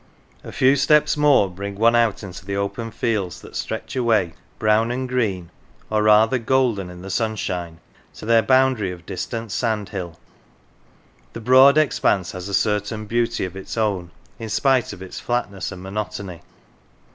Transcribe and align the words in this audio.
A 0.43 0.51
few 0.51 0.75
steps 0.77 1.15
more 1.15 1.47
bring 1.47 1.75
one 1.75 1.95
out 1.95 2.23
in 2.23 2.31
the 2.43 2.57
open 2.57 2.89
fields 2.89 3.39
that 3.41 3.55
stretch 3.55 3.95
away, 3.95 4.33
brown, 4.57 4.89
and 4.89 5.07
green, 5.07 5.51
or 5.91 6.01
rather 6.01 6.39
golden 6.39 6.89
in 6.89 7.03
the 7.03 7.11
sunshine, 7.11 7.79
to 8.15 8.25
their 8.25 8.41
boundary 8.41 8.89
of 8.89 9.05
distant 9.05 9.51
sandhill. 9.51 10.17
The 11.33 11.41
broad 11.41 11.77
expanse 11.77 12.31
has 12.31 12.49
a 12.49 12.53
certain 12.55 13.05
beauty 13.05 13.45
of 13.45 13.55
its 13.55 13.77
own 13.77 14.09
in 14.39 14.49
spite 14.49 14.91
of 14.91 15.03
its 15.03 15.19
flatness 15.19 15.71
and 15.71 15.83
monotony. 15.83 16.41